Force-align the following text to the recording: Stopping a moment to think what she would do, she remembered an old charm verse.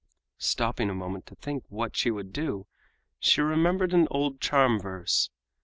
Stopping 0.39 0.89
a 0.89 0.95
moment 0.95 1.27
to 1.27 1.35
think 1.35 1.63
what 1.69 1.95
she 1.95 2.09
would 2.09 2.33
do, 2.33 2.65
she 3.19 3.39
remembered 3.39 3.93
an 3.93 4.07
old 4.09 4.41
charm 4.41 4.79
verse. 4.79 5.29